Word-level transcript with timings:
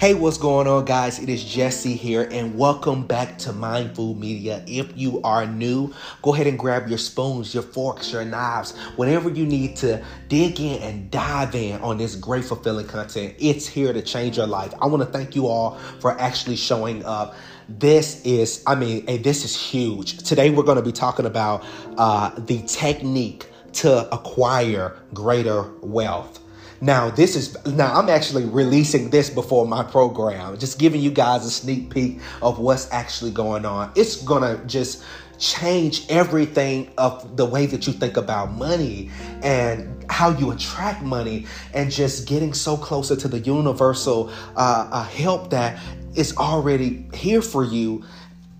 Hey, 0.00 0.14
what's 0.14 0.38
going 0.38 0.66
on, 0.66 0.86
guys? 0.86 1.18
It 1.18 1.28
is 1.28 1.44
Jesse 1.44 1.94
here, 1.94 2.26
and 2.32 2.56
welcome 2.56 3.06
back 3.06 3.36
to 3.40 3.52
Mindful 3.52 4.14
Media. 4.14 4.64
If 4.66 4.96
you 4.96 5.20
are 5.20 5.44
new, 5.44 5.92
go 6.22 6.32
ahead 6.32 6.46
and 6.46 6.58
grab 6.58 6.88
your 6.88 6.96
spoons, 6.96 7.52
your 7.52 7.62
forks, 7.62 8.10
your 8.10 8.24
knives, 8.24 8.74
whatever 8.96 9.28
you 9.28 9.44
need 9.44 9.76
to 9.76 10.02
dig 10.28 10.58
in 10.58 10.80
and 10.80 11.10
dive 11.10 11.54
in 11.54 11.82
on 11.82 11.98
this 11.98 12.16
great, 12.16 12.46
fulfilling 12.46 12.86
content. 12.86 13.34
It's 13.38 13.66
here 13.66 13.92
to 13.92 14.00
change 14.00 14.38
your 14.38 14.46
life. 14.46 14.72
I 14.80 14.86
want 14.86 15.02
to 15.02 15.06
thank 15.10 15.36
you 15.36 15.48
all 15.48 15.78
for 16.00 16.18
actually 16.18 16.56
showing 16.56 17.04
up. 17.04 17.34
This 17.68 18.24
is, 18.24 18.62
I 18.66 18.76
mean, 18.76 19.06
hey, 19.06 19.18
this 19.18 19.44
is 19.44 19.54
huge. 19.54 20.16
Today, 20.22 20.48
we're 20.48 20.62
going 20.62 20.78
to 20.78 20.82
be 20.82 20.92
talking 20.92 21.26
about 21.26 21.62
uh, 21.98 22.30
the 22.38 22.62
technique 22.62 23.48
to 23.74 24.08
acquire 24.14 24.96
greater 25.12 25.70
wealth. 25.82 26.40
Now, 26.80 27.10
this 27.10 27.36
is 27.36 27.62
now 27.66 27.94
I'm 27.94 28.08
actually 28.08 28.46
releasing 28.46 29.10
this 29.10 29.28
before 29.28 29.66
my 29.66 29.82
program, 29.82 30.56
just 30.58 30.78
giving 30.78 31.00
you 31.00 31.10
guys 31.10 31.44
a 31.44 31.50
sneak 31.50 31.90
peek 31.90 32.20
of 32.40 32.58
what's 32.58 32.90
actually 32.90 33.32
going 33.32 33.66
on. 33.66 33.92
It's 33.94 34.16
gonna 34.16 34.64
just 34.66 35.04
change 35.38 36.06
everything 36.10 36.92
of 36.98 37.36
the 37.36 37.44
way 37.44 37.66
that 37.66 37.86
you 37.86 37.92
think 37.92 38.16
about 38.16 38.52
money 38.52 39.10
and 39.42 40.04
how 40.10 40.30
you 40.38 40.50
attract 40.50 41.02
money 41.02 41.46
and 41.72 41.90
just 41.90 42.28
getting 42.28 42.52
so 42.52 42.76
closer 42.76 43.16
to 43.16 43.26
the 43.26 43.38
universal 43.40 44.30
uh, 44.56 44.88
uh, 44.92 45.04
help 45.04 45.48
that 45.48 45.80
is 46.14 46.36
already 46.36 47.08
here 47.14 47.40
for 47.40 47.64
you 47.64 48.04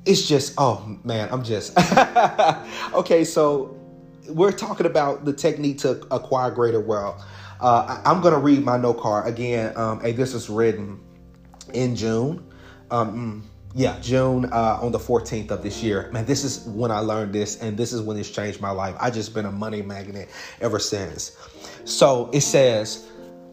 it's 0.07 0.27
just 0.27 0.55
oh 0.57 0.98
man 1.05 1.29
i'm 1.30 1.45
just 1.45 1.77
okay 2.95 3.24
so 3.24 3.77
we're 4.29 4.52
talking 4.52 4.87
about 4.87 5.27
the 5.27 5.32
technique 5.32 5.77
to 5.77 6.01
acquire 6.10 6.51
greater 6.51 6.80
wealth 6.80 7.23
uh, 7.60 8.00
I, 8.05 8.10
am 8.10 8.20
going 8.20 8.34
to 8.34 8.41
read 8.41 8.64
my 8.64 8.77
note 8.77 9.00
card 9.00 9.27
again. 9.27 9.77
Um, 9.77 10.01
hey, 10.01 10.12
this 10.12 10.34
is 10.34 10.48
written 10.48 11.01
in 11.74 11.95
June. 11.95 12.46
Um, 12.90 13.43
mm, 13.43 13.51
yeah, 13.74 13.98
June 14.01 14.46
uh, 14.46 14.79
on 14.82 14.93
the 14.93 14.98
14th 14.98 15.51
of 15.51 15.62
this 15.62 15.82
year. 15.82 16.10
Man, 16.12 16.24
this 16.24 16.43
is 16.43 16.65
when 16.66 16.90
I 16.90 16.98
learned 17.01 17.32
this, 17.32 17.60
and 17.60 17.76
this 17.76 17.93
is 17.93 18.01
when 18.01 18.16
it's 18.16 18.30
changed 18.30 18.60
my 18.60 18.70
life. 18.70 18.96
I 18.98 19.10
just 19.10 19.35
been 19.35 19.46
a 19.46 19.52
money 19.52 19.82
magnet 19.82 20.29
ever 20.60 20.79
since. 20.79 21.37
So 21.85 22.30
it 22.32 22.40
says, 22.40 23.09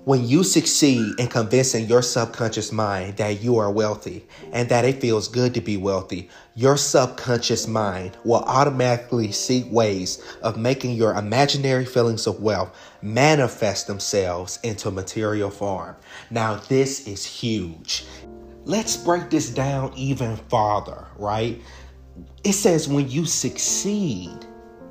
when 0.08 0.26
you 0.26 0.42
succeed 0.42 1.20
in 1.20 1.28
convincing 1.28 1.86
your 1.86 2.02
subconscious 2.02 2.72
mind 2.72 3.18
that 3.18 3.42
you 3.42 3.58
are 3.58 3.70
wealthy 3.70 4.26
and 4.54 4.70
that 4.70 4.86
it 4.86 5.02
feels 5.02 5.28
good 5.28 5.54
to 5.54 5.60
be 5.60 5.76
wealthy, 5.76 6.30
your 6.56 6.78
subconscious 6.78 7.68
mind 7.68 8.16
will 8.24 8.42
automatically 8.44 9.34
seek 9.34 9.70
ways 9.70 10.24
of 10.44 10.56
making 10.56 10.94
your 10.94 11.14
imaginary 11.16 11.84
feelings 11.84 12.26
of 12.26 12.40
wealth 12.40 12.74
manifest 13.02 13.88
themselves 13.88 14.60
into 14.64 14.90
material 14.90 15.50
form. 15.50 15.94
Now, 16.30 16.56
this 16.70 17.06
is 17.06 17.26
huge. 17.26 18.06
Let's 18.64 18.96
break 18.96 19.30
this 19.30 19.50
down 19.50 19.92
even 19.98 20.38
farther, 20.38 21.06
right? 21.18 21.62
It 22.46 22.54
says 22.54 22.88
when 22.88 23.10
you 23.10 23.26
succeed 23.26 24.38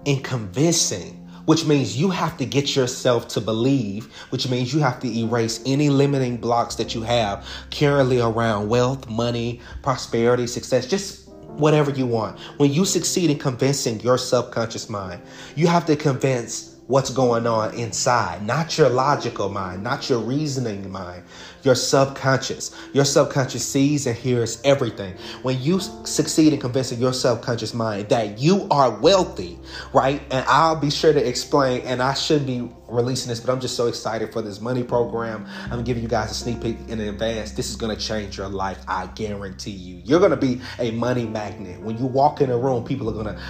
in 0.05 0.23
convincing 0.23 1.26
which 1.47 1.65
means 1.65 1.97
you 1.97 2.11
have 2.11 2.37
to 2.37 2.45
get 2.45 2.77
yourself 2.77 3.27
to 3.29 3.41
believe, 3.41 4.13
which 4.31 4.49
means 4.49 4.75
you 4.75 4.81
have 4.81 5.01
to 5.01 5.09
erase 5.09 5.63
any 5.67 5.89
limiting 5.89 6.37
blocks 6.37 6.75
that 6.77 6.95
you 6.95 7.03
have 7.03 7.47
currently 7.71 8.21
around 8.21 8.69
wealth, 8.69 9.09
money, 9.09 9.61
prosperity, 9.83 10.47
success, 10.47 10.87
just 10.87 11.29
whatever 11.29 11.91
you 11.91 12.07
want. 12.07 12.39
When 12.59 12.73
you 12.73 12.85
succeed 12.85 13.31
in 13.31 13.39
convincing 13.39 14.01
your 14.01 14.19
subconscious 14.19 14.91
mind, 14.91 15.23
you 15.55 15.67
have 15.67 15.87
to 15.87 15.97
convince 15.97 16.76
what's 16.87 17.11
going 17.11 17.47
on 17.47 17.75
inside, 17.75 18.47
not 18.47 18.79
your 18.79 18.89
logical 18.89 19.49
mind, 19.49 19.83
not 19.83 20.09
your 20.09 20.21
reasoning 20.21 20.91
mind, 20.91 21.25
your 21.63 21.75
subconscious. 21.75 22.77
Your 22.93 23.05
subconscious 23.05 23.67
sees 23.67 24.07
and 24.07 24.17
hears 24.17 24.61
everything. 24.63 25.15
When 25.43 25.61
you 25.61 25.81
succeed 25.81 26.53
in 26.53 26.61
convincing 26.61 27.01
your 27.01 27.13
subconscious 27.13 27.75
mind 27.75 28.09
that 28.11 28.39
you 28.39 28.69
are 28.71 28.91
wealthy, 29.01 29.59
right? 29.93 30.23
And 30.31 30.45
I'll 30.49 30.77
be 30.77 30.91
sure 30.91 31.13
to 31.13 31.29
explain, 31.29 31.81
and 31.83 32.01
I 32.01 32.15
shouldn't 32.15 32.47
be 32.47 32.71
releasing 32.89 33.29
this, 33.29 33.41
but 33.41 33.53
I'm 33.53 33.61
just 33.61 33.77
so 33.77 33.89
excited 33.89 34.33
for 34.33 34.43
this 34.43 34.61
money 34.61 34.85
program. 34.85 35.47
I'm 35.71 35.83
giving 35.83 36.05
you 36.05 36.09
guys 36.09 36.31
a 36.31 36.35
sneak 36.35 36.63
peek 36.63 36.77
in 36.89 37.01
advance. 37.01 37.51
This 37.51 37.69
is 37.69 37.77
going 37.77 37.97
to 37.97 38.01
change 38.01 38.39
your 38.39 38.49
life. 38.49 38.79
I 38.87 39.09
guarantee 39.09 39.73
you. 39.73 40.03
You're 40.05 40.21
going 40.21 40.31
to 40.31 40.37
be 40.37 40.61
a 40.79 40.93
money 40.93 41.27
magnet. 41.27 41.81
When 41.81 41.99
you 41.99 42.07
walk 42.07 42.41
in 42.41 42.51
a 42.51 42.57
room, 42.57 42.85
people 42.85 43.11
are 43.11 43.25
going 43.25 43.37
to 43.37 43.41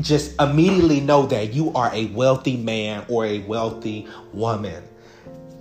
just 0.00 0.40
immediately 0.40 1.00
know 1.00 1.26
that 1.26 1.52
you 1.52 1.72
are 1.74 1.90
a 1.92 2.06
wealthy 2.06 2.56
man 2.56 3.04
or 3.08 3.26
a 3.26 3.40
wealthy 3.40 4.06
woman. 4.32 4.82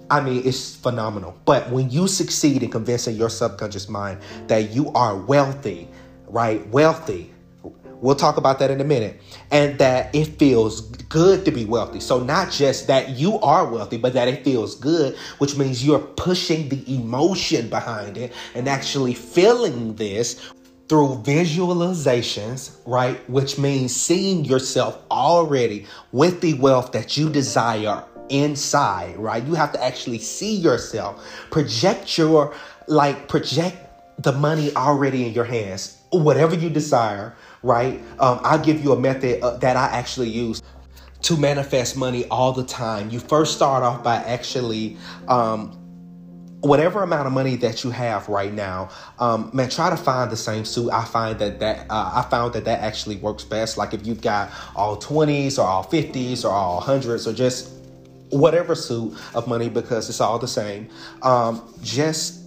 I 0.10 0.20
mean, 0.20 0.42
it's 0.46 0.76
phenomenal. 0.76 1.40
But 1.46 1.70
when 1.72 1.90
you 1.90 2.08
succeed 2.08 2.64
in 2.64 2.70
convincing 2.70 3.16
your 3.16 3.30
subconscious 3.30 3.88
mind 3.88 4.20
that 4.48 4.72
you 4.72 4.90
are 4.90 5.16
wealthy, 5.16 5.88
right? 6.28 6.68
Wealthy. 6.68 7.34
We'll 8.02 8.16
talk 8.16 8.38
about 8.38 8.58
that 8.60 8.72
in 8.72 8.82
a 8.82 8.84
minute. 8.84 9.22
And 9.52 9.78
that 9.80 10.14
it 10.14 10.26
feels 10.26 10.82
good 10.82 11.46
to 11.46 11.52
be 11.52 11.66
wealthy. 11.66 12.00
So, 12.00 12.22
not 12.22 12.52
just 12.52 12.88
that 12.88 13.10
you 13.10 13.40
are 13.40 13.66
wealthy, 13.66 13.98
but 13.98 14.14
that 14.14 14.28
it 14.28 14.44
feels 14.44 14.76
good, 14.76 15.16
which 15.38 15.56
means 15.56 15.86
you're 15.86 16.00
pushing 16.00 16.68
the 16.68 16.94
emotion 16.94 17.70
behind 17.70 18.18
it 18.18 18.34
and 18.56 18.68
actually 18.68 19.14
feeling 19.14 19.96
this 19.96 20.52
through 20.92 21.24
visualizations, 21.24 22.76
right? 22.86 23.18
Which 23.30 23.58
means 23.58 23.96
seeing 23.96 24.44
yourself 24.44 25.02
already 25.10 25.86
with 26.12 26.42
the 26.42 26.56
wealth 26.56 26.92
that 26.92 27.16
you 27.16 27.30
desire 27.30 28.04
inside, 28.28 29.16
right? 29.16 29.42
You 29.42 29.54
have 29.54 29.72
to 29.72 29.82
actually 29.82 30.20
see 30.20 30.54
yourself, 30.54 31.26
project 31.50 32.18
your, 32.18 32.54
like, 32.88 33.30
project 33.30 33.78
the 34.22 34.34
money 34.34 34.76
already 34.76 35.26
in 35.26 35.34
your 35.34 35.46
hands, 35.46 35.98
whatever 36.10 36.56
you 36.56 36.70
desire, 36.70 37.38
right? 37.64 38.02
Um, 38.20 38.42
I'll 38.44 38.60
give 38.60 38.84
you 38.84 38.92
a 38.92 39.00
method 39.00 39.42
uh, 39.42 39.56
that 39.60 39.78
I 39.78 39.86
actually 39.98 40.30
use 40.30 40.62
to 41.22 41.38
manifest 41.38 41.96
money 41.96 42.26
all 42.26 42.52
the 42.52 42.66
time. 42.66 43.10
You 43.12 43.22
first 43.22 43.56
start 43.56 43.82
off 43.82 44.04
by 44.04 44.18
actually, 44.18 44.98
um, 45.30 45.81
whatever 46.62 47.04
amount 47.04 47.28
of 47.28 47.34
money 47.34 47.56
that 47.58 47.84
you 47.84 47.90
have 47.90 48.30
right 48.30 48.54
now, 48.54 48.90
um, 49.20 49.50
man, 49.54 49.70
try 49.70 49.90
to 49.90 49.98
find 49.98 50.32
the 50.32 50.38
same 50.38 50.64
suit. 50.64 50.92
I 50.92 51.04
find 51.04 51.38
that 51.40 51.60
that 51.60 51.88
uh, 51.90 52.12
I 52.24 52.30
found 52.30 52.54
that 52.54 52.66
that 52.66 52.82
actually 52.82 53.18
works 53.18 53.44
best. 53.44 53.78
Like 53.78 53.94
if 53.94 54.06
you've 54.06 54.22
got 54.22 54.52
all 54.76 54.96
twenties 54.96 55.58
or 55.58 55.68
all 55.68 55.84
fifties 55.84 56.46
or 56.46 56.54
all 56.54 56.80
hundreds 56.80 57.28
or 57.28 57.34
just 57.34 57.74
whatever 58.30 58.76
suit 58.76 59.18
of 59.36 59.48
money 59.48 59.70
because 59.70 60.10
it's 60.10 60.22
all 60.22 60.40
the 60.40 60.48
same. 60.48 60.90
Um, 61.22 61.74
just 61.82 62.42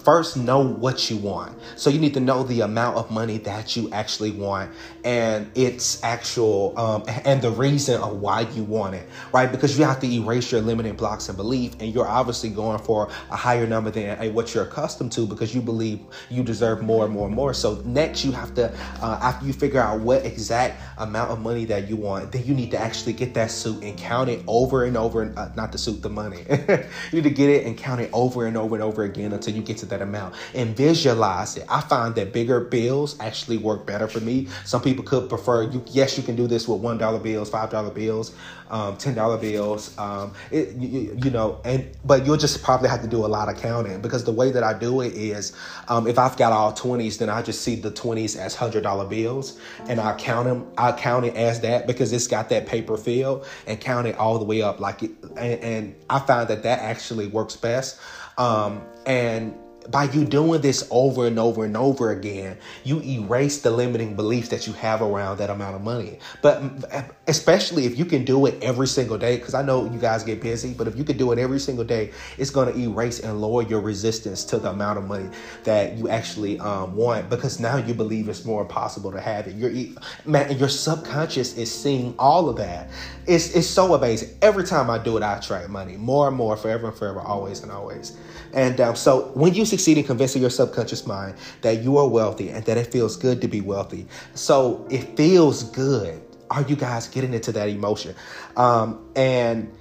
first 0.00 0.36
know 0.36 0.60
what 0.60 1.10
you 1.10 1.16
want. 1.16 1.56
So 1.76 1.90
you 1.90 1.98
need 1.98 2.14
to 2.14 2.20
know 2.20 2.42
the 2.42 2.62
amount 2.62 2.96
of 2.96 3.10
money 3.10 3.38
that 3.38 3.76
you 3.76 3.90
actually 3.92 4.32
want 4.32 4.72
and 5.04 5.50
its 5.54 6.02
actual 6.02 6.78
um, 6.78 7.04
and 7.24 7.40
the 7.40 7.50
reason 7.50 8.00
of 8.00 8.20
why 8.20 8.42
you 8.42 8.64
want 8.64 8.94
it, 8.94 9.06
right? 9.32 9.50
Because 9.50 9.78
you 9.78 9.84
have 9.84 10.00
to 10.00 10.06
erase 10.06 10.50
your 10.50 10.60
limiting 10.60 10.94
blocks 10.94 11.28
and 11.28 11.36
belief, 11.36 11.74
and 11.80 11.94
you're 11.94 12.08
obviously 12.08 12.50
going 12.50 12.78
for 12.78 13.10
a 13.30 13.36
higher 13.36 13.66
number 13.66 13.90
than 13.90 14.18
uh, 14.18 14.32
what 14.32 14.54
you're 14.54 14.64
accustomed 14.64 15.12
to 15.12 15.26
because 15.26 15.54
you 15.54 15.60
believe 15.60 16.00
you 16.30 16.42
deserve 16.42 16.82
more 16.82 17.04
and 17.04 17.14
more 17.14 17.26
and 17.26 17.34
more. 17.34 17.54
So 17.54 17.82
next, 17.84 18.24
you 18.24 18.32
have 18.32 18.54
to 18.54 18.72
uh, 19.02 19.18
after 19.22 19.46
you 19.46 19.52
figure 19.52 19.80
out 19.80 20.00
what 20.00 20.24
exact 20.24 20.80
amount 20.98 21.30
of 21.30 21.40
money 21.40 21.64
that 21.66 21.88
you 21.88 21.96
want, 21.96 22.32
then 22.32 22.44
you 22.44 22.54
need 22.54 22.70
to 22.72 22.78
actually 22.78 23.12
get 23.12 23.34
that 23.34 23.50
suit 23.50 23.82
and 23.82 23.96
count 23.96 24.28
it 24.28 24.42
over 24.46 24.84
and 24.84 24.96
over, 24.96 25.32
uh, 25.36 25.50
not 25.56 25.72
the 25.72 25.78
suit, 25.78 26.02
the 26.02 26.08
money. 26.08 26.44
you 26.68 26.86
need 27.12 27.24
to 27.24 27.30
get 27.30 27.50
it 27.50 27.66
and 27.66 27.76
count 27.76 28.00
it 28.00 28.10
over 28.12 28.46
and 28.46 28.56
over 28.56 28.74
and 28.74 28.82
over 28.82 29.04
again 29.04 29.32
until 29.32 29.54
you 29.54 29.62
get 29.62 29.76
to 29.78 29.83
that 29.86 30.02
amount 30.02 30.34
and 30.54 30.76
visualize 30.76 31.56
it. 31.56 31.66
I 31.68 31.80
find 31.80 32.14
that 32.14 32.32
bigger 32.32 32.60
bills 32.60 33.18
actually 33.20 33.58
work 33.58 33.86
better 33.86 34.08
for 34.08 34.20
me. 34.20 34.48
Some 34.64 34.82
people 34.82 35.04
could 35.04 35.28
prefer 35.28 35.62
you 35.62 35.84
yes 35.90 36.16
you 36.16 36.22
can 36.22 36.36
do 36.36 36.46
this 36.46 36.66
with 36.68 36.80
one 36.80 36.98
dollar 36.98 37.18
bills 37.18 37.50
five 37.50 37.70
dollar 37.70 37.90
bills 37.90 38.34
um, 38.70 38.96
ten 38.96 39.14
dollar 39.14 39.36
bills 39.36 39.96
um, 39.98 40.32
it, 40.50 40.74
you, 40.74 41.16
you, 41.22 41.30
know 41.30 41.60
and 41.64 41.90
but 42.04 42.24
you'll 42.24 42.36
just 42.36 42.62
probably 42.62 42.88
have 42.88 43.02
to 43.02 43.08
do 43.08 43.24
a 43.24 43.28
lot 43.28 43.48
of 43.48 43.56
counting 43.60 44.00
because 44.00 44.24
the 44.24 44.32
way 44.32 44.50
that 44.50 44.62
i 44.62 44.72
do 44.72 45.00
it 45.00 45.12
is 45.12 45.56
um, 45.88 46.06
if 46.06 46.18
i've 46.18 46.36
got 46.36 46.52
all 46.52 46.72
20s 46.72 47.18
then 47.18 47.28
i 47.28 47.42
just 47.42 47.62
see 47.62 47.76
the 47.76 47.90
20s 47.90 48.36
as 48.36 48.54
hundred 48.54 48.82
dollar 48.82 49.06
bills 49.06 49.58
and 49.86 50.00
i 50.00 50.14
count 50.16 50.46
them 50.46 50.66
i 50.78 50.90
count 50.92 51.24
it 51.24 51.36
as 51.36 51.60
that 51.60 51.86
because 51.86 52.12
it's 52.12 52.26
got 52.26 52.48
that 52.48 52.66
paper 52.66 52.96
feel 52.96 53.44
and 53.66 53.80
count 53.80 54.06
it 54.06 54.16
all 54.16 54.38
the 54.38 54.44
way 54.44 54.62
up 54.62 54.80
like 54.80 55.02
it 55.02 55.10
and, 55.36 55.60
and 55.60 55.94
i 56.10 56.18
find 56.18 56.48
that 56.48 56.62
that 56.62 56.78
actually 56.80 57.26
works 57.26 57.56
best 57.56 58.00
um, 58.36 58.82
and 59.06 59.54
by 59.90 60.04
you 60.04 60.24
doing 60.24 60.60
this 60.60 60.86
over 60.90 61.26
and 61.26 61.38
over 61.38 61.64
and 61.64 61.76
over 61.76 62.10
again, 62.10 62.56
you 62.84 63.00
erase 63.02 63.60
the 63.60 63.70
limiting 63.70 64.14
beliefs 64.14 64.48
that 64.48 64.66
you 64.66 64.72
have 64.74 65.02
around 65.02 65.38
that 65.38 65.50
amount 65.50 65.76
of 65.76 65.82
money. 65.82 66.18
But 66.42 66.62
especially 67.26 67.86
if 67.86 67.98
you 67.98 68.04
can 68.04 68.24
do 68.24 68.46
it 68.46 68.62
every 68.62 68.86
single 68.86 69.18
day, 69.18 69.36
because 69.36 69.54
I 69.54 69.62
know 69.62 69.84
you 69.84 69.98
guys 69.98 70.24
get 70.24 70.40
busy, 70.40 70.72
but 70.72 70.88
if 70.88 70.96
you 70.96 71.04
can 71.04 71.16
do 71.16 71.32
it 71.32 71.38
every 71.38 71.60
single 71.60 71.84
day, 71.84 72.12
it's 72.38 72.50
going 72.50 72.72
to 72.72 72.78
erase 72.78 73.20
and 73.20 73.40
lower 73.40 73.62
your 73.62 73.80
resistance 73.80 74.44
to 74.44 74.58
the 74.58 74.70
amount 74.70 74.98
of 74.98 75.04
money 75.04 75.28
that 75.64 75.96
you 75.96 76.08
actually 76.08 76.58
um, 76.60 76.94
want 76.94 77.28
because 77.28 77.60
now 77.60 77.76
you 77.76 77.94
believe 77.94 78.28
it's 78.28 78.44
more 78.44 78.64
possible 78.64 79.12
to 79.12 79.20
have 79.20 79.46
it. 79.46 79.54
Your 79.56 79.70
man, 80.24 80.56
your 80.58 80.68
subconscious 80.68 81.56
is 81.56 81.72
seeing 81.72 82.14
all 82.18 82.48
of 82.48 82.56
that. 82.56 82.88
It's 83.26 83.54
it's 83.54 83.66
so 83.66 83.94
amazing. 83.94 84.36
Every 84.42 84.64
time 84.64 84.90
I 84.90 84.98
do 84.98 85.16
it, 85.16 85.22
I 85.22 85.38
attract 85.38 85.68
money 85.68 85.96
more 85.96 86.28
and 86.28 86.36
more, 86.36 86.56
forever 86.56 86.88
and 86.88 86.96
forever, 86.96 87.20
always 87.20 87.62
and 87.62 87.70
always. 87.70 88.16
And 88.52 88.80
um, 88.80 88.96
so 88.96 89.32
when 89.34 89.54
you 89.54 89.64
succeed 89.74 89.98
in 89.98 90.04
convincing 90.04 90.40
your 90.40 90.50
subconscious 90.50 91.06
mind 91.06 91.34
that 91.62 91.82
you 91.82 91.98
are 91.98 92.08
wealthy 92.08 92.50
and 92.50 92.64
that 92.64 92.76
it 92.76 92.92
feels 92.92 93.16
good 93.16 93.40
to 93.40 93.48
be 93.48 93.60
wealthy. 93.60 94.06
So 94.34 94.86
it 94.90 95.16
feels 95.16 95.64
good. 95.64 96.22
Are 96.50 96.62
you 96.62 96.76
guys 96.76 97.08
getting 97.08 97.34
into 97.34 97.50
that 97.52 97.68
emotion? 97.68 98.14
Um, 98.56 99.10
and 99.16 99.72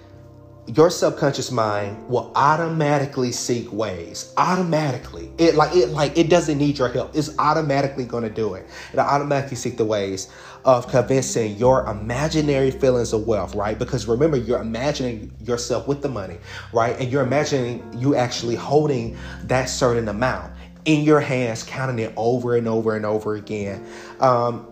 your 0.67 0.89
subconscious 0.89 1.51
mind 1.51 2.07
will 2.07 2.31
automatically 2.35 3.31
seek 3.31 3.71
ways 3.71 4.33
automatically. 4.37 5.29
It 5.37 5.55
like 5.55 5.75
it 5.75 5.89
like 5.89 6.17
it 6.17 6.29
doesn't 6.29 6.57
need 6.57 6.77
your 6.77 6.87
help. 6.87 7.15
It's 7.15 7.37
automatically 7.37 8.05
going 8.05 8.23
to 8.23 8.29
do 8.29 8.53
it. 8.53 8.65
It'll 8.93 9.05
automatically 9.05 9.57
seek 9.57 9.77
the 9.77 9.85
ways 9.85 10.29
of 10.63 10.87
convincing 10.87 11.57
your 11.57 11.85
imaginary 11.87 12.71
feelings 12.71 13.11
of 13.11 13.27
wealth 13.27 13.55
right? 13.55 13.77
Because 13.77 14.07
remember 14.07 14.37
you're 14.37 14.61
imagining 14.61 15.31
yourself 15.41 15.87
with 15.87 16.01
the 16.01 16.09
money 16.09 16.37
right? 16.71 16.97
And 16.97 17.11
you're 17.11 17.23
imagining 17.23 17.85
you 17.97 18.15
actually 18.15 18.55
holding 18.55 19.17
that 19.43 19.65
certain 19.65 20.07
amount 20.07 20.53
in 20.85 21.03
your 21.03 21.19
hands 21.19 21.63
counting 21.63 21.99
it 21.99 22.13
over 22.15 22.55
and 22.55 22.67
over 22.67 22.95
and 22.95 23.05
over 23.05 23.35
again. 23.35 23.85
Um, 24.21 24.67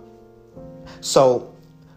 so 1.01 1.50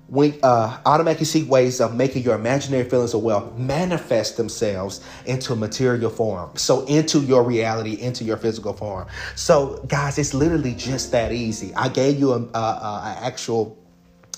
we 0.09 0.39
uh, 0.43 0.79
automatically 0.85 1.25
seek 1.25 1.49
ways 1.49 1.81
of 1.81 1.95
making 1.95 2.23
your 2.23 2.35
imaginary 2.35 2.89
feelings 2.89 3.15
of 3.15 3.23
wealth 3.23 3.57
manifest 3.57 4.37
themselves 4.37 5.01
into 5.27 5.57
material 5.57 6.11
form. 6.11 6.51
So 6.57 6.85
into 6.87 7.21
your 7.21 7.43
reality, 7.43 8.01
into 8.01 8.25
your 8.25 8.37
physical 8.37 8.75
form. 8.75 9.09
So 9.35 9.83
guys, 9.89 10.19
it's 10.19 10.35
literally 10.35 10.75
just 10.75 11.11
that 11.13 11.33
easy. 11.33 11.75
I 11.75 11.89
gave 11.89 12.19
you 12.19 12.35
an 12.35 12.51
actual 12.55 13.79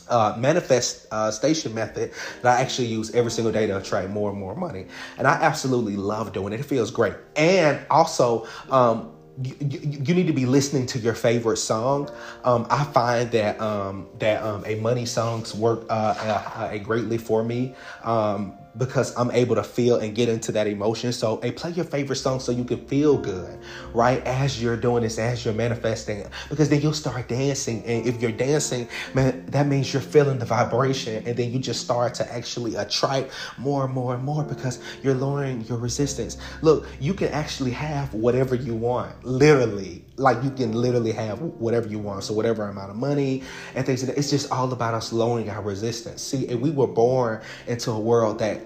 uh, 0.08 0.36
manifest 0.38 1.06
uh, 1.10 1.30
station 1.30 1.74
method 1.74 2.12
that 2.42 2.58
I 2.58 2.60
actually 2.60 2.86
use 2.86 3.10
every 3.14 3.30
single 3.30 3.52
day 3.52 3.66
to 3.66 3.78
attract 3.78 4.10
more 4.10 4.30
and 4.30 4.38
more 4.38 4.54
money. 4.54 4.86
And 5.18 5.26
I 5.26 5.32
absolutely 5.32 5.96
love 5.96 6.32
doing 6.32 6.52
it. 6.52 6.60
It 6.60 6.66
feels 6.66 6.90
great. 6.90 7.14
And 7.34 7.80
also, 7.90 8.46
um, 8.70 9.15
you, 9.42 9.54
you, 9.60 10.14
need 10.14 10.26
to 10.26 10.32
be 10.32 10.46
listening 10.46 10.86
to 10.86 10.98
your 10.98 11.14
favorite 11.14 11.58
song. 11.58 12.10
Um, 12.44 12.66
I 12.70 12.84
find 12.84 13.30
that 13.32 13.60
um, 13.60 14.08
that 14.18 14.42
um, 14.42 14.64
a 14.66 14.76
money 14.76 15.04
songs 15.04 15.54
work 15.54 15.84
uh, 15.90 15.92
uh, 15.92 16.60
uh, 16.62 16.78
greatly 16.78 17.18
for 17.18 17.44
me. 17.44 17.74
Um, 18.02 18.56
because 18.78 19.14
I'm 19.16 19.30
able 19.30 19.56
to 19.56 19.62
feel 19.62 19.96
and 19.96 20.14
get 20.14 20.28
into 20.28 20.52
that 20.52 20.66
emotion. 20.66 21.12
So, 21.12 21.40
hey, 21.42 21.52
play 21.52 21.70
your 21.72 21.84
favorite 21.84 22.16
song 22.16 22.40
so 22.40 22.52
you 22.52 22.64
can 22.64 22.86
feel 22.86 23.18
good, 23.18 23.58
right? 23.92 24.24
As 24.26 24.62
you're 24.62 24.76
doing 24.76 25.02
this, 25.02 25.18
as 25.18 25.44
you're 25.44 25.54
manifesting, 25.54 26.26
because 26.48 26.68
then 26.68 26.80
you'll 26.80 26.92
start 26.92 27.28
dancing. 27.28 27.84
And 27.84 28.06
if 28.06 28.20
you're 28.20 28.32
dancing, 28.32 28.88
man, 29.14 29.46
that 29.46 29.66
means 29.66 29.92
you're 29.92 30.02
feeling 30.02 30.38
the 30.38 30.46
vibration. 30.46 31.26
And 31.26 31.36
then 31.36 31.52
you 31.52 31.58
just 31.58 31.82
start 31.82 32.14
to 32.14 32.32
actually 32.32 32.76
attract 32.76 33.30
more 33.58 33.84
and 33.84 33.92
more 33.92 34.14
and 34.14 34.24
more 34.24 34.44
because 34.44 34.80
you're 35.02 35.14
lowering 35.14 35.62
your 35.62 35.78
resistance. 35.78 36.38
Look, 36.62 36.86
you 37.00 37.14
can 37.14 37.28
actually 37.28 37.72
have 37.72 38.14
whatever 38.14 38.54
you 38.54 38.74
want, 38.74 39.24
literally 39.24 40.05
like 40.18 40.42
you 40.42 40.50
can 40.50 40.72
literally 40.72 41.12
have 41.12 41.40
whatever 41.40 41.88
you 41.88 41.98
want. 41.98 42.24
So 42.24 42.34
whatever 42.34 42.68
amount 42.68 42.90
of 42.90 42.96
money 42.96 43.42
and 43.74 43.84
things 43.84 44.06
like 44.06 44.16
it's 44.16 44.30
just 44.30 44.50
all 44.50 44.72
about 44.72 44.94
us 44.94 45.12
lowering 45.12 45.50
our 45.50 45.62
resistance. 45.62 46.22
See 46.22 46.48
and 46.48 46.60
we 46.60 46.70
were 46.70 46.86
born 46.86 47.42
into 47.66 47.90
a 47.90 47.98
world 47.98 48.38
that 48.38 48.60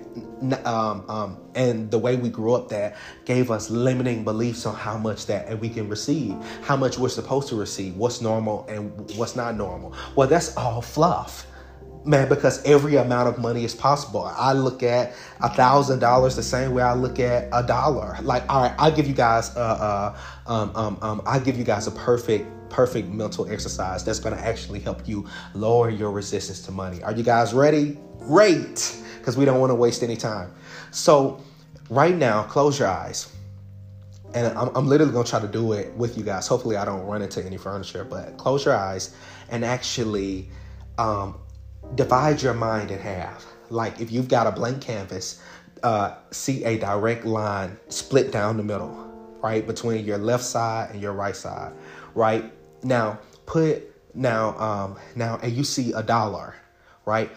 um, 0.65 1.09
um, 1.09 1.39
and 1.55 1.91
the 1.91 1.99
way 1.99 2.17
we 2.17 2.29
grew 2.29 2.55
up 2.55 2.69
that 2.69 2.97
gave 3.25 3.51
us 3.51 3.71
limiting 3.71 4.25
beliefs 4.25 4.65
on 4.67 4.75
how 4.75 4.97
much 4.97 5.27
that 5.27 5.49
and 5.49 5.61
we 5.61 5.69
can 5.69 5.89
receive 5.89 6.37
how 6.63 6.77
much 6.77 6.99
we're 6.99 7.09
supposed 7.09 7.49
to 7.49 7.57
receive 7.57 7.97
what's 7.97 8.21
normal 8.21 8.67
and 8.69 9.11
what's 9.17 9.37
not 9.37 9.57
normal. 9.57 9.95
Well 10.15 10.29
that's 10.29 10.57
all 10.57 10.83
fluff 10.83 11.47
man 12.05 12.29
because 12.29 12.63
every 12.65 12.97
amount 12.97 13.29
of 13.29 13.39
money 13.39 13.65
is 13.65 13.75
possible. 13.75 14.25
I 14.25 14.53
look 14.53 14.83
at 14.83 15.13
a 15.41 15.49
thousand 15.49 15.99
dollars 15.99 16.37
the 16.37 16.43
same 16.43 16.73
way 16.73 16.83
i 16.83 16.95
look 16.95 17.19
at 17.19 17.49
a 17.53 17.67
dollar. 17.67 18.17
Like 18.23 18.45
all 18.49 18.63
right 18.63 18.75
i'll 18.79 18.93
give 18.93 19.07
you 19.07 19.15
guys 19.15 19.55
uh, 19.57 19.61
uh 19.61 20.51
um, 20.51 20.73
um, 20.75 20.99
um, 21.03 21.23
i'll 21.27 21.41
give 21.41 21.57
you 21.57 21.65
guys 21.65 21.87
a 21.87 21.91
perfect 21.93 22.47
perfect 22.71 23.09
mental 23.09 23.51
exercise 23.51 24.05
that's 24.05 24.21
going 24.21 24.35
to 24.35 24.41
actually 24.41 24.79
help 24.79 25.07
you 25.07 25.27
lower 25.55 25.91
your 25.91 26.11
resistance 26.13 26.63
to 26.63 26.73
money. 26.73 27.03
Are 27.03 27.13
you 27.13 27.25
guys 27.25 27.53
ready? 27.53 27.99
Great 28.19 28.97
because 29.19 29.37
we 29.37 29.45
don't 29.45 29.61
want 29.61 29.71
to 29.71 29.75
waste 29.75 30.03
any 30.03 30.17
time. 30.17 30.53
So 30.93 31.43
right 31.91 32.15
now 32.15 32.45
close 32.45 32.79
your 32.79 32.89
eyes. 32.89 33.35
And 34.33 34.57
I'm, 34.57 34.69
I'm 34.77 34.87
literally 34.87 35.13
going 35.13 35.25
to 35.25 35.31
try 35.31 35.41
to 35.41 35.49
do 35.49 35.73
it 35.73 35.93
with 35.95 36.17
you 36.17 36.23
guys. 36.23 36.47
Hopefully 36.47 36.77
i 36.77 36.85
don't 36.85 37.05
run 37.05 37.21
into 37.21 37.45
any 37.45 37.57
furniture 37.57 38.05
but 38.05 38.37
close 38.39 38.65
your 38.65 38.77
eyes 38.77 39.15
and 39.51 39.65
actually 39.65 40.49
um, 40.99 41.35
divide 41.95 42.43
your 42.43 42.55
mind 42.55 42.91
in 42.91 42.99
half. 42.99 43.47
Like 43.69 44.01
if 44.01 44.11
you've 44.11 44.29
got 44.29 44.47
a 44.47 44.53
blank 44.53 44.81
canvas, 44.83 45.41
uh, 45.83 46.17
see 46.31 46.65
a 46.65 46.79
direct 46.79 47.25
line 47.25 47.79
split 47.89 48.33
down 48.33 48.57
the 48.57 48.63
middle, 48.63 48.91
right? 49.43 49.67
Between 49.67 50.05
your 50.05 50.19
left 50.19 50.45
side 50.45 50.91
and 50.91 51.01
your 51.01 51.13
right 51.13 51.37
side, 51.37 51.73
right? 52.15 52.53
Now 52.83 53.19
put 53.47 53.87
now 54.15 54.59
um 54.59 54.97
now 55.15 55.39
and 55.43 55.53
you 55.53 55.65
see 55.65 55.93
a 55.93 56.03
dollar, 56.03 56.55
right? 57.05 57.31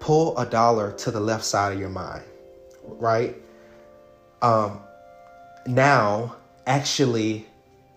Pull 0.00 0.36
a 0.38 0.46
dollar 0.46 0.92
to 0.92 1.10
the 1.10 1.20
left 1.20 1.44
side 1.44 1.72
of 1.72 1.80
your 1.80 1.88
mind, 1.90 2.24
right? 2.82 3.36
Um 4.42 4.80
now 5.66 6.36
actually 6.66 7.46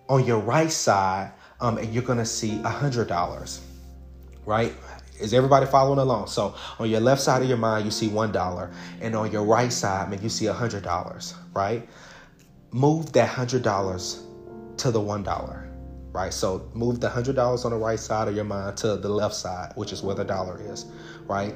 on 0.08 0.24
your 0.24 0.38
right 0.38 0.70
side, 0.70 1.32
um, 1.60 1.78
and 1.78 1.92
you're 1.92 2.02
gonna 2.02 2.24
see 2.24 2.60
a 2.62 2.68
hundred 2.68 3.08
dollars, 3.08 3.60
right? 4.46 4.72
Is 5.20 5.34
everybody 5.34 5.66
following 5.66 5.98
along? 5.98 6.28
So 6.28 6.54
on 6.78 6.88
your 6.88 7.00
left 7.00 7.20
side 7.20 7.42
of 7.42 7.48
your 7.48 7.58
mind, 7.58 7.84
you 7.84 7.90
see 7.90 8.08
one 8.08 8.32
dollar, 8.32 8.70
and 9.00 9.16
on 9.16 9.32
your 9.32 9.44
right 9.44 9.72
side, 9.72 10.10
man, 10.10 10.22
you 10.22 10.28
see 10.28 10.46
a 10.46 10.52
hundred 10.52 10.84
dollars, 10.84 11.34
right? 11.54 11.88
Move 12.70 13.12
that 13.12 13.28
hundred 13.28 13.62
dollars 13.62 14.22
to 14.78 14.90
the 14.90 15.00
one 15.00 15.22
dollar, 15.22 15.70
right? 16.12 16.32
So 16.32 16.70
move 16.74 17.00
the 17.00 17.08
hundred 17.08 17.36
dollars 17.36 17.64
on 17.64 17.72
the 17.72 17.76
right 17.76 17.98
side 17.98 18.28
of 18.28 18.36
your 18.36 18.44
mind 18.44 18.76
to 18.78 18.96
the 18.96 19.08
left 19.08 19.34
side, 19.34 19.72
which 19.74 19.92
is 19.92 20.02
where 20.02 20.14
the 20.14 20.24
dollar 20.24 20.60
is, 20.60 20.86
right? 21.26 21.54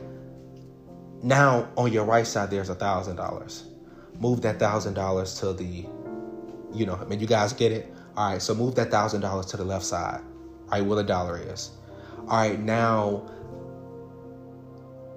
Now 1.23 1.69
on 1.77 1.93
your 1.93 2.05
right 2.05 2.27
side, 2.27 2.51
there's 2.51 2.69
a 2.69 2.75
thousand 2.75 3.17
dollars. 3.17 3.65
Move 4.19 4.43
that 4.43 4.59
thousand 4.59 4.95
dollars 4.95 5.39
to 5.41 5.53
the, 5.53 5.87
you 6.73 6.87
know, 6.87 6.97
I 6.97 7.05
mean, 7.05 7.21
you 7.21 7.27
guys 7.27 7.53
get 7.53 7.73
it. 7.73 7.93
All 8.17 8.33
right, 8.33 8.43
so 8.43 8.55
move 8.55 8.75
that 8.75 8.91
thousand 8.91 9.21
dollars 9.21 9.47
to 9.47 9.57
the 9.57 9.65
left 9.65 9.85
side, 9.85 10.21
right 10.71 10.85
where 10.85 10.97
the 10.97 11.05
dollar 11.05 11.39
is. 11.39 11.71
All 12.29 12.39
right, 12.39 12.59
now 12.61 13.29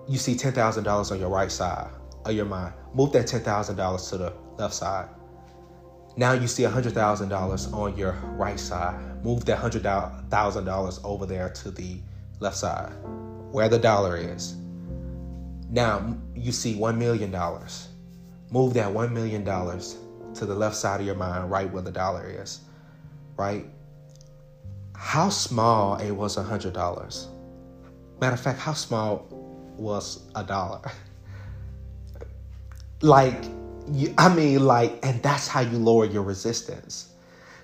you 0.08 0.18
see 0.18 0.36
$10,000 0.36 1.12
on 1.12 1.20
your 1.20 1.30
right 1.30 1.52
side 1.52 1.90
of 2.26 2.34
your 2.34 2.46
mind. 2.46 2.74
Move 2.94 3.12
that 3.14 3.26
$10,000 3.26 4.10
to 4.10 4.18
the 4.18 4.34
left 4.58 4.74
side. 4.74 5.10
Now 6.18 6.32
you 6.32 6.48
see 6.48 6.64
$100,000 6.64 7.74
on 7.74 7.98
your 7.98 8.14
right 8.38 8.60
side. 8.60 9.24
Move 9.24 9.46
that 9.46 9.60
$100,000 9.60 11.00
over 11.04 11.26
there 11.26 11.50
to 11.50 11.72
the 11.72 11.98
left 12.40 12.58
side, 12.58 12.92
where 13.52 13.68
the 13.68 13.80
dollar 13.80 14.16
is. 14.16 14.56
Now 15.70 16.16
you 16.36 16.52
see 16.52 16.76
$1 16.76 16.98
million. 16.98 17.32
Move 18.52 18.74
that 18.76 18.94
$1 18.94 19.12
million 19.12 19.44
to 19.44 20.46
the 20.46 20.56
left 20.56 20.76
side 20.76 21.00
of 21.00 21.06
your 21.06 21.16
mind, 21.16 21.50
right 21.50 21.72
where 21.72 21.82
the 21.82 21.92
dollar 21.92 22.26
is, 22.28 22.62
right? 23.36 23.66
How 24.96 25.30
small 25.30 25.98
it 25.98 26.12
was 26.12 26.38
$100? 26.38 27.28
Matter 28.22 28.34
of 28.34 28.40
fact, 28.40 28.60
how 28.60 28.74
small 28.74 29.28
was 29.78 30.22
a 30.36 30.44
dollar. 30.44 30.82
like, 33.02 33.44
you, 33.92 34.14
I 34.18 34.34
mean, 34.34 34.66
like, 34.66 35.00
and 35.04 35.22
that's 35.22 35.48
how 35.48 35.62
you 35.62 35.78
lower 35.78 36.06
your 36.06 36.24
resistance. 36.24 37.10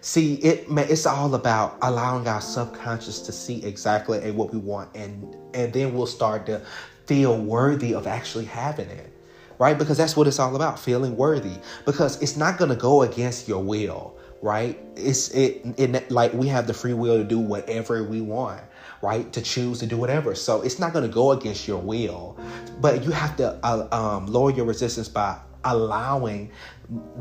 See, 0.01 0.35
it 0.35 0.65
it's 0.69 1.05
all 1.05 1.35
about 1.35 1.77
allowing 1.83 2.27
our 2.27 2.41
subconscious 2.41 3.19
to 3.21 3.31
see 3.31 3.63
exactly 3.63 4.31
what 4.31 4.51
we 4.51 4.57
want, 4.57 4.89
and 4.95 5.35
and 5.53 5.71
then 5.71 5.93
we'll 5.93 6.07
start 6.07 6.47
to 6.47 6.61
feel 7.05 7.37
worthy 7.37 7.93
of 7.93 8.07
actually 8.07 8.45
having 8.45 8.89
it, 8.89 9.13
right? 9.59 9.77
Because 9.77 9.97
that's 9.97 10.17
what 10.17 10.27
it's 10.27 10.39
all 10.39 10.55
about, 10.55 10.79
feeling 10.79 11.15
worthy. 11.15 11.53
Because 11.85 12.19
it's 12.19 12.35
not 12.35 12.57
gonna 12.57 12.75
go 12.75 13.03
against 13.03 13.47
your 13.47 13.63
will, 13.63 14.17
right? 14.41 14.79
It's 14.95 15.29
it, 15.29 15.61
it 15.77 16.09
like 16.09 16.33
we 16.33 16.47
have 16.47 16.65
the 16.65 16.73
free 16.73 16.93
will 16.93 17.17
to 17.17 17.23
do 17.23 17.37
whatever 17.37 18.03
we 18.03 18.21
want 18.21 18.61
right? 19.01 19.31
To 19.33 19.41
choose 19.41 19.79
to 19.79 19.85
do 19.85 19.97
whatever. 19.97 20.35
So 20.35 20.61
it's 20.61 20.79
not 20.79 20.93
going 20.93 21.07
to 21.07 21.13
go 21.13 21.31
against 21.31 21.67
your 21.67 21.79
will, 21.79 22.37
but 22.79 23.03
you 23.03 23.11
have 23.11 23.35
to 23.37 23.59
uh, 23.63 23.87
um, 23.91 24.27
lower 24.27 24.51
your 24.51 24.65
resistance 24.65 25.07
by 25.07 25.37
allowing 25.63 26.51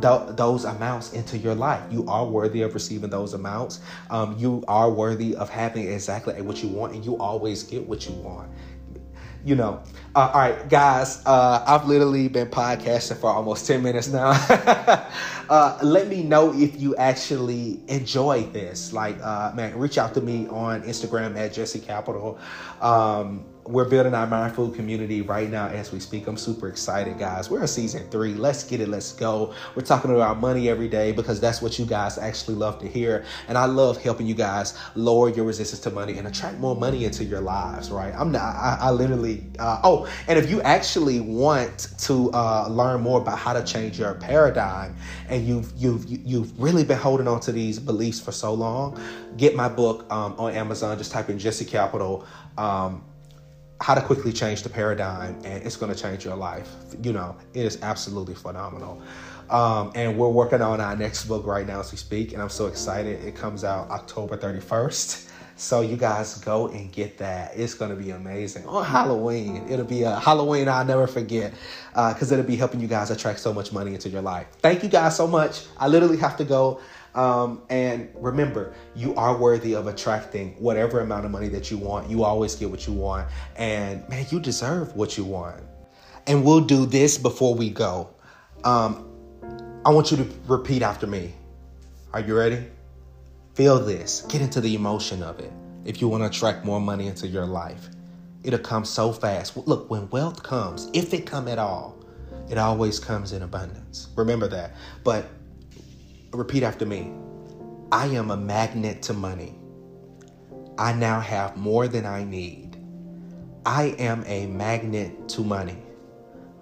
th- 0.00 0.36
those 0.36 0.64
amounts 0.64 1.12
into 1.12 1.36
your 1.38 1.54
life. 1.54 1.82
You 1.90 2.06
are 2.06 2.26
worthy 2.26 2.62
of 2.62 2.74
receiving 2.74 3.10
those 3.10 3.34
amounts. 3.34 3.80
Um, 4.10 4.36
you 4.38 4.64
are 4.68 4.90
worthy 4.90 5.36
of 5.36 5.50
having 5.50 5.88
exactly 5.88 6.40
what 6.42 6.62
you 6.62 6.68
want, 6.68 6.94
and 6.94 7.04
you 7.04 7.16
always 7.18 7.62
get 7.62 7.86
what 7.86 8.06
you 8.06 8.14
want 8.14 8.50
you 9.44 9.54
know. 9.54 9.82
Uh, 10.14 10.30
all 10.34 10.40
right, 10.40 10.68
guys, 10.68 11.22
uh, 11.24 11.62
I've 11.66 11.86
literally 11.86 12.28
been 12.28 12.48
podcasting 12.48 13.16
for 13.18 13.30
almost 13.30 13.66
10 13.66 13.82
minutes 13.82 14.08
now. 14.08 14.30
uh, 15.48 15.78
let 15.82 16.08
me 16.08 16.24
know 16.24 16.52
if 16.52 16.80
you 16.80 16.96
actually 16.96 17.80
enjoy 17.86 18.42
this. 18.44 18.92
Like, 18.92 19.20
uh, 19.22 19.52
man, 19.54 19.78
reach 19.78 19.98
out 19.98 20.14
to 20.14 20.20
me 20.20 20.48
on 20.48 20.82
Instagram 20.82 21.36
at 21.36 21.52
Jesse 21.52 21.78
Capital. 21.78 22.38
Um, 22.80 23.44
we're 23.66 23.84
building 23.84 24.14
our 24.14 24.26
mindful 24.26 24.70
community 24.70 25.22
right 25.22 25.48
now 25.48 25.68
as 25.68 25.92
we 25.92 26.00
speak. 26.00 26.26
I'm 26.26 26.36
super 26.36 26.68
excited, 26.68 27.18
guys. 27.18 27.50
We're 27.50 27.60
in 27.60 27.68
season 27.68 28.08
three. 28.10 28.34
Let's 28.34 28.64
get 28.64 28.80
it. 28.80 28.88
Let's 28.88 29.12
go. 29.12 29.54
We're 29.74 29.82
talking 29.82 30.10
about 30.14 30.40
money 30.40 30.68
every 30.68 30.88
day 30.88 31.12
because 31.12 31.40
that's 31.40 31.60
what 31.62 31.78
you 31.78 31.84
guys 31.84 32.18
actually 32.18 32.56
love 32.56 32.78
to 32.80 32.88
hear. 32.88 33.24
And 33.48 33.58
I 33.58 33.66
love 33.66 34.02
helping 34.02 34.26
you 34.26 34.34
guys 34.34 34.78
lower 34.94 35.28
your 35.28 35.44
resistance 35.44 35.80
to 35.80 35.90
money 35.90 36.18
and 36.18 36.26
attract 36.26 36.58
more 36.58 36.74
money 36.74 37.04
into 37.04 37.24
your 37.24 37.40
lives, 37.40 37.90
right? 37.90 38.14
I'm 38.16 38.32
not, 38.32 38.42
I, 38.42 38.78
I 38.80 38.90
literally, 38.90 39.46
uh, 39.58 39.80
oh, 39.84 40.08
and 40.26 40.38
if 40.38 40.50
you 40.50 40.62
actually 40.62 41.20
want 41.20 41.88
to 41.98 42.30
uh, 42.32 42.66
learn 42.68 43.02
more 43.02 43.20
about 43.20 43.38
how 43.38 43.52
to 43.52 43.62
change 43.62 43.98
your 43.98 44.14
paradigm 44.14 44.96
and 45.28 45.46
you've, 45.46 45.72
you've, 45.76 46.06
you've 46.08 46.60
really 46.60 46.84
been 46.84 46.98
holding 46.98 47.28
on 47.28 47.40
to 47.40 47.52
these 47.52 47.78
beliefs 47.78 48.20
for 48.20 48.32
so 48.32 48.54
long, 48.54 49.00
get 49.36 49.54
my 49.54 49.68
book 49.68 50.10
um, 50.10 50.34
on 50.38 50.54
Amazon. 50.54 50.96
Just 50.98 51.12
type 51.12 51.28
in 51.28 51.38
Jesse 51.38 51.64
Capital. 51.64 52.24
Um, 52.58 53.04
how 53.80 53.94
to 53.94 54.02
quickly 54.02 54.32
change 54.32 54.62
the 54.62 54.68
paradigm 54.68 55.34
and 55.44 55.64
it's 55.64 55.76
going 55.76 55.92
to 55.92 56.00
change 56.00 56.24
your 56.24 56.36
life. 56.36 56.70
You 57.02 57.12
know 57.12 57.36
it 57.54 57.64
is 57.64 57.82
absolutely 57.82 58.34
phenomenal. 58.34 59.00
Um, 59.48 59.90
and 59.96 60.16
we're 60.16 60.28
working 60.28 60.62
on 60.62 60.80
our 60.80 60.94
next 60.94 61.24
book 61.24 61.44
right 61.44 61.66
now 61.66 61.80
as 61.80 61.90
we 61.90 61.98
speak 61.98 62.32
and 62.32 62.42
i'm 62.42 62.50
so 62.50 62.66
excited. 62.66 63.24
It 63.24 63.34
comes 63.34 63.64
out 63.64 63.90
october 63.90 64.36
31st 64.36 65.28
so 65.56 65.82
you 65.82 65.96
guys 65.96 66.38
go 66.38 66.68
and 66.68 66.90
get 66.90 67.18
that. 67.18 67.52
It's 67.54 67.74
going 67.74 67.90
to 67.90 67.96
be 67.96 68.10
amazing. 68.10 68.66
On 68.66 68.84
halloween 68.84 69.66
it'll 69.68 69.84
be 69.84 70.02
a 70.02 70.20
halloween 70.20 70.68
i'll 70.68 70.84
never 70.84 71.06
forget 71.06 71.52
because 71.90 72.30
uh, 72.30 72.34
it'll 72.34 72.46
be 72.46 72.56
helping 72.56 72.80
you 72.80 72.86
guys 72.86 73.10
attract 73.10 73.40
so 73.40 73.52
much 73.52 73.72
money 73.72 73.94
into 73.94 74.08
your 74.08 74.22
life. 74.22 74.46
Thank 74.60 74.82
you 74.82 74.88
guys 74.88 75.16
so 75.16 75.26
much. 75.26 75.64
I 75.78 75.88
literally 75.88 76.18
have 76.18 76.36
to 76.36 76.44
go 76.44 76.80
um, 77.14 77.62
and 77.68 78.10
remember, 78.14 78.72
you 78.94 79.14
are 79.16 79.36
worthy 79.36 79.74
of 79.74 79.86
attracting 79.86 80.54
whatever 80.58 81.00
amount 81.00 81.24
of 81.24 81.30
money 81.30 81.48
that 81.48 81.70
you 81.70 81.78
want. 81.78 82.08
You 82.08 82.24
always 82.24 82.54
get 82.54 82.70
what 82.70 82.86
you 82.86 82.92
want. 82.92 83.28
And 83.56 84.08
man, 84.08 84.26
you 84.30 84.40
deserve 84.40 84.94
what 84.94 85.18
you 85.18 85.24
want. 85.24 85.62
And 86.26 86.44
we'll 86.44 86.60
do 86.60 86.86
this 86.86 87.18
before 87.18 87.54
we 87.54 87.70
go. 87.70 88.10
Um, 88.64 89.06
I 89.84 89.90
want 89.90 90.10
you 90.10 90.18
to 90.18 90.28
repeat 90.46 90.82
after 90.82 91.06
me. 91.06 91.32
Are 92.12 92.20
you 92.20 92.36
ready? 92.36 92.64
Feel 93.54 93.78
this. 93.78 94.22
Get 94.28 94.40
into 94.40 94.60
the 94.60 94.74
emotion 94.74 95.22
of 95.22 95.40
it. 95.40 95.52
If 95.84 96.00
you 96.00 96.08
want 96.08 96.22
to 96.22 96.28
attract 96.28 96.64
more 96.64 96.80
money 96.80 97.08
into 97.08 97.26
your 97.26 97.46
life, 97.46 97.88
it'll 98.44 98.58
come 98.58 98.84
so 98.84 99.12
fast. 99.12 99.56
Look, 99.56 99.90
when 99.90 100.08
wealth 100.10 100.42
comes, 100.42 100.90
if 100.92 101.12
it 101.14 101.26
come 101.26 101.48
at 101.48 101.58
all, 101.58 101.96
it 102.48 102.58
always 102.58 102.98
comes 102.98 103.32
in 103.32 103.42
abundance. 103.42 104.08
Remember 104.16 104.48
that. 104.48 104.72
But 105.02 105.26
Repeat 106.32 106.62
after 106.62 106.86
me. 106.86 107.12
I 107.90 108.06
am 108.06 108.30
a 108.30 108.36
magnet 108.36 109.02
to 109.02 109.12
money. 109.12 109.58
I 110.78 110.92
now 110.92 111.18
have 111.18 111.56
more 111.56 111.88
than 111.88 112.06
I 112.06 112.22
need. 112.22 112.76
I 113.66 113.96
am 113.98 114.22
a 114.26 114.46
magnet 114.46 115.28
to 115.30 115.42
money. 115.42 115.76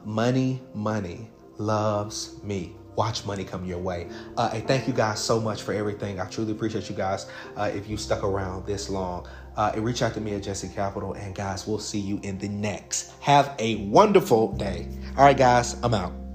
Money, 0.04 0.62
money 0.72 1.30
loves 1.58 2.42
me. 2.42 2.74
Watch 2.96 3.26
money 3.26 3.44
come 3.44 3.66
your 3.66 3.78
way. 3.78 4.08
Uh, 4.38 4.50
and 4.54 4.66
thank 4.66 4.88
you 4.88 4.94
guys 4.94 5.22
so 5.22 5.38
much 5.38 5.62
for 5.62 5.74
everything. 5.74 6.18
I 6.18 6.24
truly 6.24 6.52
appreciate 6.52 6.88
you 6.88 6.96
guys 6.96 7.26
uh, 7.56 7.70
if 7.72 7.88
you 7.88 7.98
stuck 7.98 8.24
around 8.24 8.66
this 8.66 8.88
long. 8.88 9.28
Uh, 9.56 9.72
and 9.74 9.84
reach 9.84 10.02
out 10.02 10.14
to 10.14 10.20
me 10.20 10.34
at 10.34 10.42
Jesse 10.42 10.68
Capital. 10.68 11.12
And 11.12 11.34
guys, 11.34 11.66
we'll 11.66 11.78
see 11.78 12.00
you 12.00 12.20
in 12.22 12.38
the 12.38 12.48
next. 12.48 13.12
Have 13.20 13.54
a 13.58 13.76
wonderful 13.86 14.52
day. 14.56 14.88
All 15.16 15.24
right, 15.24 15.36
guys, 15.36 15.76
I'm 15.82 15.92
out. 15.92 16.27